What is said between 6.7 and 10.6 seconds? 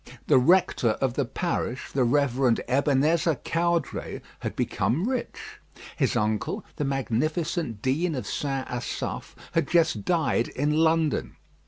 the magnificent Dean of St. Asaph, had just died